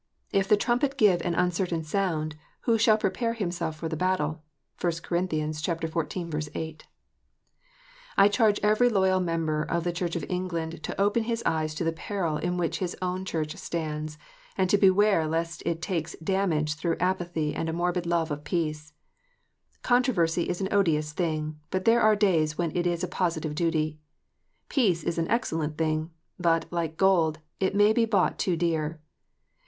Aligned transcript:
"If 0.31 0.47
the 0.47 0.57
trumpet 0.57 0.97
give 0.97 1.21
an 1.21 1.35
uncertain 1.35 1.83
sound, 1.83 2.35
who 2.61 2.79
shall 2.79 2.97
prepare 2.97 3.33
himself 3.33 3.75
for 3.75 3.87
the 3.87 3.95
battle?" 3.95 4.41
(1 4.81 4.93
Cor. 5.07 5.19
xiv. 5.19 6.49
8.) 6.55 6.83
I 8.17 8.27
charge 8.27 8.59
every 8.63 8.89
loyal 8.89 9.19
member 9.19 9.61
of 9.61 9.83
the 9.83 9.91
Church 9.91 10.15
of 10.15 10.25
England 10.27 10.81
to 10.81 10.99
open 10.99 11.25
his 11.25 11.43
eyes 11.45 11.75
to 11.75 11.83
the 11.83 11.91
peril 11.91 12.37
in 12.37 12.57
which 12.57 12.79
his 12.79 12.97
own 12.99 13.25
Church 13.25 13.55
stands, 13.57 14.17
and 14.57 14.71
to 14.71 14.77
beware 14.79 15.27
lest 15.27 15.61
it 15.67 15.83
takes 15.83 16.15
damage 16.17 16.73
through 16.73 16.97
apathy 16.99 17.53
and 17.53 17.69
a 17.69 17.73
morbid 17.73 18.07
love 18.07 18.31
of 18.31 18.43
peace. 18.43 18.93
Controversy 19.83 20.49
is 20.49 20.59
an 20.61 20.69
odious 20.73 21.13
thing; 21.13 21.59
but 21.69 21.85
there 21.85 22.01
are 22.01 22.15
days 22.15 22.57
when 22.57 22.75
it 22.75 22.87
is 22.87 23.03
a 23.03 23.07
positive 23.07 23.53
duty. 23.53 23.99
Peace 24.67 25.03
is 25.03 25.19
an 25.19 25.27
excellent 25.29 25.77
thing; 25.77 26.09
but, 26.39 26.65
like 26.73 26.97
gold, 26.97 27.37
it 27.59 27.75
may 27.75 27.93
be 27.93 28.05
bought 28.05 28.39
too 28.39 28.57
dear. 28.57 28.99